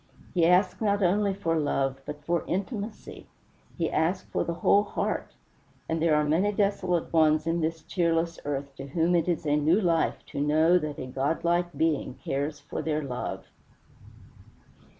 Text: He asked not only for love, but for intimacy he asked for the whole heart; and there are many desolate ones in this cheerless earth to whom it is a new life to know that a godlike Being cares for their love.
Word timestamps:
He 0.33 0.47
asked 0.47 0.81
not 0.81 1.03
only 1.03 1.31
for 1.35 1.55
love, 1.59 2.01
but 2.07 2.25
for 2.25 2.43
intimacy 2.47 3.27
he 3.77 3.91
asked 3.91 4.31
for 4.31 4.43
the 4.43 4.55
whole 4.55 4.81
heart; 4.83 5.35
and 5.87 6.01
there 6.01 6.15
are 6.15 6.23
many 6.23 6.51
desolate 6.51 7.13
ones 7.13 7.45
in 7.45 7.61
this 7.61 7.83
cheerless 7.83 8.39
earth 8.43 8.73
to 8.77 8.87
whom 8.87 9.13
it 9.15 9.27
is 9.27 9.45
a 9.45 9.55
new 9.57 9.79
life 9.79 10.25
to 10.31 10.41
know 10.41 10.79
that 10.79 10.97
a 10.97 11.05
godlike 11.05 11.67
Being 11.77 12.15
cares 12.15 12.59
for 12.59 12.81
their 12.81 13.03
love. 13.03 13.45